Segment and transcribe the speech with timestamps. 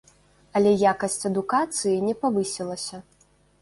[0.59, 2.95] Але якасць адукацыі не павысілася.